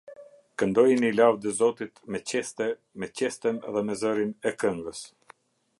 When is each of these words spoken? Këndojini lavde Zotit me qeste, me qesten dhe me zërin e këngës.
Këndojini 0.61 1.11
lavde 1.17 1.51
Zotit 1.59 2.01
me 2.15 2.21
qeste, 2.31 2.69
me 3.03 3.11
qesten 3.21 3.61
dhe 3.73 3.87
me 3.91 4.01
zërin 4.03 4.35
e 4.53 4.57
këngës. 4.63 5.07